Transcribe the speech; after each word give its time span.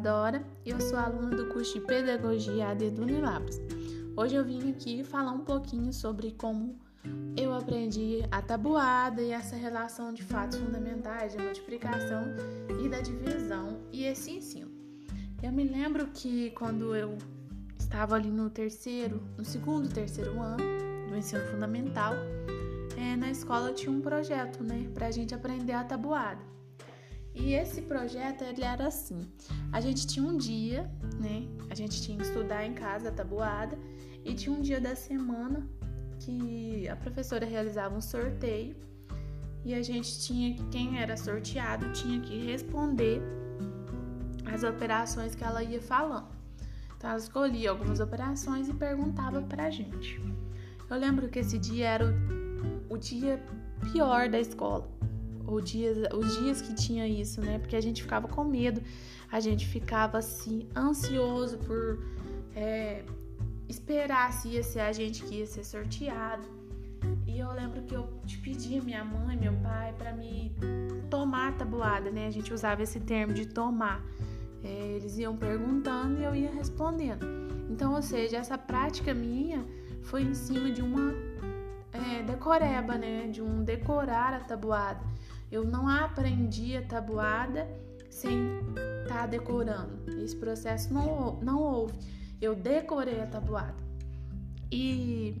Isadora 0.00 0.42
eu 0.64 0.80
sou 0.80 0.98
aluna 0.98 1.36
do 1.36 1.50
curso 1.50 1.74
de 1.74 1.84
Pedagogia 1.84 2.68
AD 2.68 2.90
do 2.92 3.02
Unilabras. 3.02 3.60
Hoje 4.16 4.34
eu 4.34 4.42
vim 4.42 4.70
aqui 4.70 5.04
falar 5.04 5.32
um 5.32 5.44
pouquinho 5.44 5.92
sobre 5.92 6.32
como 6.32 6.74
eu 7.36 7.52
aprendi 7.52 8.22
a 8.30 8.40
tabuada 8.40 9.20
e 9.20 9.30
essa 9.30 9.56
relação 9.56 10.14
de 10.14 10.22
fatos 10.22 10.58
fundamentais, 10.58 11.34
da 11.34 11.42
multiplicação 11.42 12.24
e 12.82 12.88
da 12.88 13.02
divisão 13.02 13.78
e 13.92 14.04
esse 14.04 14.30
ensino. 14.30 14.70
Eu 15.42 15.52
me 15.52 15.64
lembro 15.64 16.06
que 16.06 16.50
quando 16.52 16.96
eu 16.96 17.18
estava 17.78 18.14
ali 18.14 18.30
no 18.30 18.48
terceiro, 18.48 19.22
no 19.36 19.44
segundo, 19.44 19.86
terceiro 19.86 20.40
ano 20.40 20.64
do 21.10 21.16
ensino 21.16 21.44
fundamental, 21.48 22.14
é, 22.96 23.16
na 23.16 23.30
escola 23.30 23.74
tinha 23.74 23.92
um 23.92 24.00
projeto, 24.00 24.64
né, 24.64 24.88
para 24.94 25.08
a 25.08 25.10
gente 25.10 25.34
aprender 25.34 25.74
a 25.74 25.84
tabuada. 25.84 26.40
E 27.42 27.54
esse 27.54 27.80
projeto 27.82 28.42
ele 28.42 28.62
era 28.62 28.86
assim: 28.86 29.26
a 29.72 29.80
gente 29.80 30.06
tinha 30.06 30.24
um 30.26 30.36
dia, 30.36 30.90
né? 31.18 31.48
A 31.70 31.74
gente 31.74 32.02
tinha 32.02 32.18
que 32.18 32.24
estudar 32.24 32.66
em 32.66 32.74
casa 32.74 33.10
tabuada 33.10 33.78
e 34.24 34.34
tinha 34.34 34.54
um 34.54 34.60
dia 34.60 34.78
da 34.80 34.94
semana 34.94 35.66
que 36.18 36.86
a 36.86 36.96
professora 36.96 37.46
realizava 37.46 37.96
um 37.96 38.00
sorteio 38.00 38.76
e 39.64 39.72
a 39.74 39.82
gente 39.82 40.20
tinha 40.20 40.54
quem 40.70 41.00
era 41.00 41.16
sorteado 41.16 41.90
tinha 41.92 42.20
que 42.20 42.38
responder 42.44 43.22
as 44.52 44.62
operações 44.62 45.34
que 45.34 45.42
ela 45.42 45.62
ia 45.62 45.80
falando. 45.80 46.28
Então 46.96 47.08
ela 47.08 47.18
escolhia 47.18 47.70
algumas 47.70 48.00
operações 48.00 48.68
e 48.68 48.74
perguntava 48.74 49.40
pra 49.40 49.70
gente. 49.70 50.20
Eu 50.90 50.98
lembro 50.98 51.28
que 51.28 51.38
esse 51.38 51.58
dia 51.58 51.88
era 51.88 52.04
o, 52.04 52.94
o 52.94 52.98
dia 52.98 53.42
pior 53.92 54.28
da 54.28 54.38
escola 54.38 54.86
o 55.54 55.60
dias, 55.60 55.98
os 56.14 56.38
dias 56.38 56.62
que 56.62 56.74
tinha 56.74 57.06
isso, 57.06 57.40
né? 57.40 57.58
Porque 57.58 57.76
a 57.76 57.80
gente 57.80 58.02
ficava 58.02 58.28
com 58.28 58.44
medo, 58.44 58.80
a 59.30 59.40
gente 59.40 59.66
ficava 59.66 60.18
assim, 60.18 60.66
ansioso 60.76 61.58
por 61.58 61.98
é, 62.54 63.04
esperar 63.68 64.32
se 64.32 64.48
ia 64.48 64.62
ser 64.62 64.80
a 64.80 64.92
gente 64.92 65.22
que 65.22 65.36
ia 65.36 65.46
ser 65.46 65.64
sorteado. 65.64 66.60
E 67.26 67.38
eu 67.38 67.50
lembro 67.52 67.82
que 67.82 67.94
eu 67.94 68.08
te 68.26 68.38
pedi 68.38 68.80
minha 68.80 69.04
mãe, 69.04 69.36
meu 69.36 69.54
pai, 69.54 69.94
para 69.96 70.12
me 70.12 70.52
tomar 71.08 71.48
a 71.48 71.52
tabuada, 71.52 72.10
né? 72.10 72.26
A 72.26 72.30
gente 72.30 72.52
usava 72.52 72.82
esse 72.82 73.00
termo 73.00 73.32
de 73.32 73.46
tomar. 73.46 74.04
É, 74.62 74.96
eles 74.96 75.16
iam 75.18 75.36
perguntando 75.36 76.20
e 76.20 76.24
eu 76.24 76.34
ia 76.34 76.50
respondendo. 76.50 77.24
Então, 77.70 77.94
ou 77.94 78.02
seja, 78.02 78.36
essa 78.36 78.58
prática 78.58 79.14
minha 79.14 79.64
foi 80.02 80.22
em 80.22 80.34
cima 80.34 80.70
de 80.70 80.82
uma 80.82 81.14
é, 81.92 82.22
decoreba, 82.22 82.98
né? 82.98 83.28
De 83.28 83.40
um 83.40 83.62
decorar 83.64 84.34
a 84.34 84.40
tabuada. 84.40 85.00
Eu 85.50 85.64
não 85.64 85.88
aprendi 85.88 86.76
a 86.76 86.82
tabuada 86.82 87.68
sem 88.08 88.58
estar 89.02 89.20
tá 89.20 89.26
decorando. 89.26 89.98
Esse 90.22 90.36
processo 90.36 90.92
não, 90.92 91.40
não 91.40 91.60
houve. 91.60 91.94
Eu 92.40 92.54
decorei 92.54 93.20
a 93.20 93.26
tabuada. 93.26 93.82
E 94.70 95.36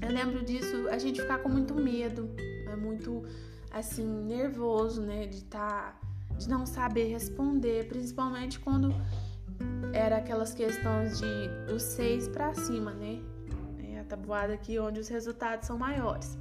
eu 0.00 0.10
lembro 0.10 0.42
disso, 0.44 0.88
a 0.88 0.98
gente 0.98 1.20
ficar 1.20 1.38
com 1.38 1.48
muito 1.48 1.74
medo, 1.74 2.30
é 2.66 2.74
muito 2.74 3.22
assim, 3.70 4.06
nervoso, 4.06 5.02
né? 5.02 5.26
De 5.26 5.38
estar. 5.38 5.92
Tá, 5.92 6.00
de 6.38 6.48
não 6.48 6.64
saber 6.64 7.08
responder, 7.08 7.86
principalmente 7.86 8.58
quando 8.58 8.94
era 9.92 10.16
aquelas 10.16 10.54
questões 10.54 11.18
de 11.18 11.48
dos 11.66 11.82
seis 11.82 12.26
para 12.26 12.54
cima, 12.54 12.94
né? 12.94 13.20
É 13.92 14.00
a 14.00 14.04
tabuada 14.04 14.54
aqui 14.54 14.78
onde 14.78 15.00
os 15.00 15.08
resultados 15.08 15.66
são 15.66 15.76
maiores. 15.76 16.38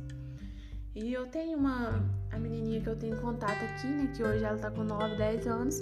E 0.96 1.14
eu 1.14 1.28
tenho 1.28 1.58
uma 1.58 2.04
a 2.32 2.38
menininha 2.38 2.82
que 2.82 2.90
eu 2.90 2.96
tenho 2.96 3.20
contato 3.22 3.64
aqui, 3.64 3.88
né, 3.88 4.12
que 4.16 4.24
hoje 4.24 4.44
ela 4.44 4.58
tá 4.58 4.72
com 4.72 4.84
9, 4.84 5.16
10 5.16 5.48
anos, 5.48 5.80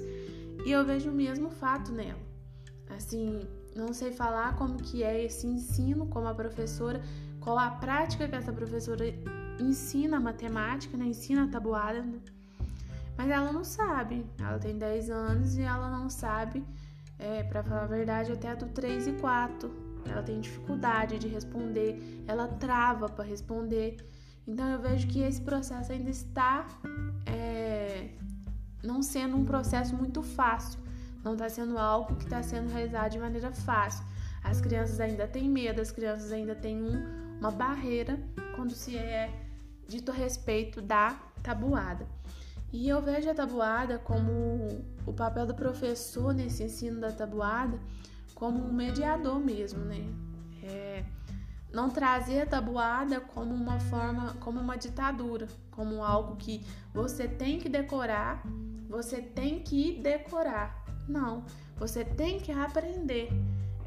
e 0.66 0.72
eu 0.72 0.86
vejo 0.86 1.10
o 1.10 1.14
mesmo 1.14 1.50
fato 1.50 1.92
nela. 1.92 2.20
Assim, 2.90 3.42
não 3.76 3.94
sei 3.94 4.12
falar 4.12 4.56
como 4.56 4.78
que 4.78 5.04
é 5.04 5.24
esse 5.24 5.46
ensino, 5.46 6.08
como 6.08 6.28
a 6.28 6.34
professora, 6.34 7.02
qual 7.40 7.58
a 7.58 7.72
prática 7.72 8.28
que 8.28 8.36
essa 8.36 8.52
professora 8.52 9.06
ensina 9.60 10.18
a 10.18 10.20
matemática, 10.20 10.98
né, 10.98 11.06
ensina 11.06 11.44
a 11.46 11.48
tabuada, 11.48 12.06
mas 13.18 13.30
ela 13.30 13.52
não 13.52 13.64
sabe. 13.64 14.26
Ela 14.40 14.60
tem 14.60 14.78
10 14.78 15.10
anos 15.10 15.58
e 15.58 15.62
ela 15.62 15.90
não 15.90 16.10
sabe, 16.10 16.64
é, 17.18 17.44
para 17.44 17.64
falar 17.64 17.84
a 17.84 17.88
verdade, 17.88 18.32
até 18.32 18.56
do 18.56 18.68
3 18.68 19.08
e 19.08 19.14
4. 19.14 19.88
Ela 20.10 20.24
tem 20.24 20.40
dificuldade 20.40 21.20
de 21.20 21.28
responder, 21.28 22.24
ela 22.28 22.48
trava 22.48 23.10
para 23.10 23.26
responder. 23.26 23.98
Então 24.48 24.68
eu 24.70 24.80
vejo 24.80 25.08
que 25.08 25.20
esse 25.20 25.42
processo 25.42 25.92
ainda 25.92 26.10
está 26.10 26.66
é, 27.26 28.10
não 28.82 29.04
sendo 29.04 29.36
um 29.36 29.44
processo 29.44 29.94
muito 29.96 30.24
fácil, 30.24 30.80
não 31.24 31.34
está 31.34 31.50
sendo 31.50 31.78
algo 31.78 32.16
que 32.16 32.24
está 32.24 32.42
sendo 32.42 32.72
realizado 32.72 33.12
de 33.12 33.20
maneira 33.20 33.52
fácil. 33.52 34.06
As 34.44 34.62
crianças 34.62 35.02
ainda 35.02 35.28
têm 35.28 35.50
medo, 35.50 35.82
as 35.82 35.92
crianças 35.92 36.32
ainda 36.32 36.56
têm 36.56 36.82
um, 36.82 37.38
uma 37.40 37.52
barreira 37.52 38.18
quando 38.56 38.72
se 38.72 38.98
é 38.98 39.30
dito 39.88 40.12
a 40.12 40.14
respeito 40.14 40.82
da 40.82 41.20
tabuada. 41.44 42.08
E 42.72 42.88
eu 42.88 43.02
vejo 43.02 43.30
a 43.30 43.34
tabuada 43.34 44.00
como 44.00 44.84
o 45.06 45.14
papel 45.14 45.46
do 45.46 45.56
professor 45.56 46.34
nesse 46.34 46.64
ensino 46.64 47.00
da 47.00 47.12
tabuada 47.12 47.80
como 48.34 48.64
um 48.64 48.72
mediador 48.72 49.40
mesmo, 49.40 49.84
né? 49.84 50.06
É, 50.64 51.04
não 51.72 51.90
trazer 51.90 52.42
a 52.42 52.46
tabuada 52.46 53.20
como 53.20 53.54
uma 53.54 53.80
forma, 53.80 54.36
como 54.40 54.60
uma 54.60 54.78
ditadura, 54.78 55.48
como 55.72 56.04
algo 56.04 56.36
que 56.36 56.66
você 56.94 57.28
tem 57.28 57.60
que 57.60 57.70
decorar, 57.70 58.42
você 58.90 59.22
tem 59.22 59.60
que 59.60 60.00
decorar. 60.00 60.84
Não, 61.08 61.46
você 61.78 62.04
tem 62.04 62.40
que 62.40 62.52
aprender. 62.52 63.30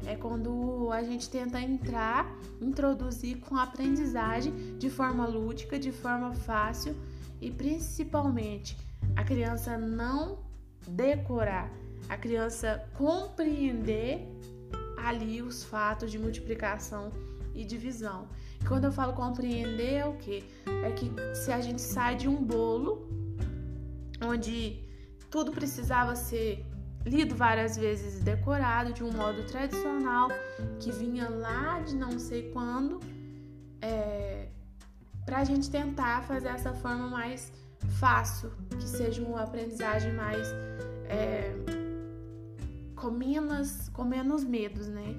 É 0.05 0.15
quando 0.15 0.89
a 0.91 1.03
gente 1.03 1.29
tenta 1.29 1.59
entrar, 1.59 2.25
introduzir 2.59 3.39
com 3.39 3.55
aprendizagem 3.55 4.77
de 4.77 4.89
forma 4.89 5.27
lúdica, 5.27 5.77
de 5.77 5.91
forma 5.91 6.33
fácil 6.33 6.95
e 7.39 7.51
principalmente 7.51 8.77
a 9.15 9.23
criança 9.23 9.77
não 9.77 10.39
decorar, 10.87 11.71
a 12.09 12.17
criança 12.17 12.83
compreender 12.97 14.27
ali 14.97 15.41
os 15.41 15.63
fatos 15.63 16.11
de 16.11 16.17
multiplicação 16.17 17.11
e 17.53 17.63
divisão. 17.63 18.27
E 18.59 18.65
quando 18.65 18.85
eu 18.85 18.91
falo 18.91 19.13
compreender 19.13 19.93
é 19.95 20.05
o 20.05 20.13
que? 20.13 20.43
É 20.83 20.91
que 20.91 21.11
se 21.35 21.51
a 21.51 21.61
gente 21.61 21.81
sai 21.81 22.15
de 22.15 22.27
um 22.27 22.43
bolo 22.43 23.09
onde 24.25 24.83
tudo 25.29 25.51
precisava 25.51 26.15
ser 26.15 26.65
lido 27.05 27.35
várias 27.35 27.75
vezes 27.75 28.19
e 28.19 28.23
decorado 28.23 28.93
de 28.93 29.03
um 29.03 29.11
modo 29.11 29.43
tradicional 29.47 30.29
que 30.79 30.91
vinha 30.91 31.27
lá 31.29 31.79
de 31.79 31.95
não 31.95 32.19
sei 32.19 32.51
quando, 32.51 32.99
é, 33.81 34.49
para 35.25 35.39
a 35.39 35.43
gente 35.43 35.69
tentar 35.69 36.23
fazer 36.23 36.49
essa 36.49 36.73
forma 36.73 37.07
mais 37.07 37.51
fácil, 37.99 38.51
que 38.69 38.87
seja 38.87 39.23
uma 39.23 39.41
aprendizagem 39.41 40.13
mais 40.13 40.47
é, 41.05 41.51
com 42.95 43.09
menos, 43.09 43.89
com 43.89 44.03
menos 44.03 44.43
medos, 44.43 44.87
né? 44.87 45.15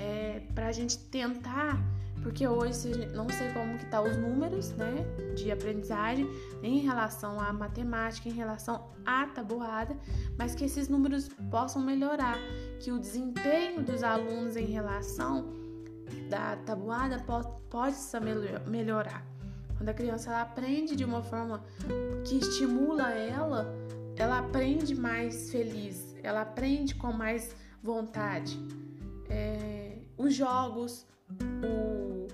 É, 0.00 0.40
para 0.54 0.68
a 0.68 0.72
gente 0.72 0.98
tentar, 0.98 1.78
porque 2.22 2.46
hoje 2.46 3.06
não 3.14 3.28
sei 3.28 3.52
como 3.52 3.78
que 3.78 3.86
tá 3.86 4.00
os 4.00 4.16
números, 4.16 4.70
né, 4.72 5.04
de 5.34 5.50
aprendizagem 5.50 6.26
em 6.62 6.78
relação 6.78 7.38
à 7.40 7.52
matemática, 7.52 8.28
em 8.28 8.32
relação 8.32 8.90
à 9.04 9.26
tabuada, 9.26 9.96
mas 10.38 10.54
que 10.54 10.64
esses 10.64 10.88
números 10.88 11.28
possam 11.50 11.82
melhorar, 11.82 12.38
que 12.80 12.90
o 12.90 12.98
desempenho 12.98 13.82
dos 13.82 14.02
alunos 14.02 14.56
em 14.56 14.66
relação 14.66 15.52
da 16.28 16.56
tabuada 16.56 17.24
possa 17.68 18.20
melhorar. 18.66 19.24
Quando 19.76 19.88
a 19.88 19.94
criança 19.94 20.30
ela 20.30 20.42
aprende 20.42 20.94
de 20.94 21.04
uma 21.04 21.22
forma 21.22 21.62
que 22.26 22.36
estimula 22.36 23.12
ela, 23.12 23.74
ela 24.16 24.38
aprende 24.40 24.94
mais 24.94 25.50
feliz, 25.50 26.14
ela 26.22 26.42
aprende 26.42 26.94
com 26.94 27.12
mais 27.12 27.56
vontade. 27.82 28.60
É, 29.30 29.79
os 30.20 30.34
jogos, 30.34 31.06
o, 31.64 32.28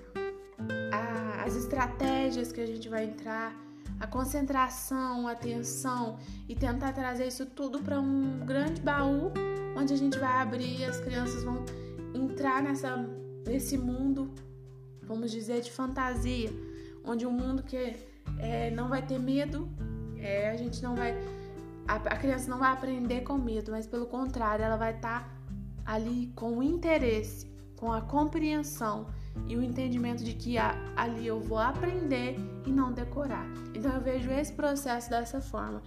a, 0.91 1.43
as 1.45 1.55
estratégias 1.55 2.51
que 2.51 2.59
a 2.59 2.65
gente 2.65 2.89
vai 2.89 3.05
entrar, 3.05 3.55
a 3.97 4.05
concentração, 4.05 5.27
a 5.27 5.31
atenção 5.31 6.17
e 6.49 6.53
tentar 6.53 6.91
trazer 6.91 7.27
isso 7.27 7.45
tudo 7.45 7.79
para 7.79 7.99
um 7.99 8.45
grande 8.45 8.81
baú 8.81 9.31
onde 9.75 9.93
a 9.93 9.97
gente 9.97 10.19
vai 10.19 10.41
abrir 10.41 10.81
e 10.81 10.85
as 10.85 10.99
crianças 10.99 11.43
vão 11.43 11.63
entrar 12.13 12.61
nessa, 12.61 12.97
nesse 13.47 13.77
mundo, 13.77 14.33
vamos 15.03 15.31
dizer, 15.31 15.61
de 15.61 15.71
fantasia, 15.71 16.51
onde 17.05 17.25
um 17.25 17.31
mundo 17.31 17.63
que 17.63 17.95
é, 18.37 18.69
não 18.71 18.89
vai 18.89 19.01
ter 19.01 19.17
medo, 19.17 19.69
é, 20.17 20.49
a 20.49 20.57
gente 20.57 20.83
não 20.83 20.93
vai. 20.93 21.15
A, 21.87 21.95
a, 21.95 22.17
criança 22.17 22.49
não 22.49 22.59
vai 22.59 22.71
aprender 22.71 23.21
com 23.21 23.37
medo, 23.37 23.71
mas 23.71 23.87
pelo 23.87 24.07
contrário, 24.07 24.65
ela 24.65 24.75
vai 24.75 24.93
estar 24.93 25.23
tá 25.23 25.93
ali 25.93 26.33
com 26.35 26.61
interesse 26.61 27.56
com 27.77 27.93
a 27.93 28.01
compreensão 28.01 29.07
e 29.47 29.55
o 29.55 29.63
entendimento 29.63 30.23
de 30.23 30.33
que 30.33 30.57
ali 30.57 31.25
eu 31.25 31.39
vou 31.39 31.59
aprender 31.59 32.35
e 32.65 32.69
não 32.69 32.91
decorar. 32.91 33.45
Então 33.73 33.91
eu 33.93 34.01
vejo 34.01 34.29
esse 34.31 34.51
processo 34.51 35.09
dessa 35.09 35.39
forma. 35.39 35.81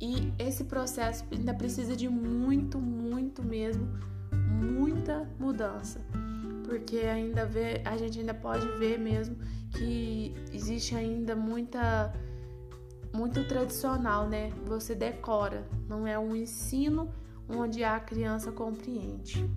E 0.00 0.32
esse 0.38 0.64
processo 0.64 1.24
ainda 1.32 1.54
precisa 1.54 1.96
de 1.96 2.08
muito, 2.08 2.78
muito 2.78 3.42
mesmo, 3.42 3.88
muita 4.32 5.28
mudança. 5.38 6.00
Porque 6.64 6.98
ainda 6.98 7.46
vê, 7.46 7.82
a 7.84 7.96
gente 7.96 8.20
ainda 8.20 8.34
pode 8.34 8.66
ver 8.78 8.98
mesmo 8.98 9.36
que 9.72 10.34
existe 10.52 10.94
ainda 10.94 11.34
muita 11.34 12.12
muito 13.14 13.46
tradicional, 13.46 14.26
né? 14.26 14.50
Você 14.64 14.94
decora, 14.94 15.68
não 15.86 16.06
é 16.06 16.18
um 16.18 16.34
ensino 16.34 17.10
onde 17.46 17.84
a 17.84 18.00
criança 18.00 18.50
compreende. 18.50 19.48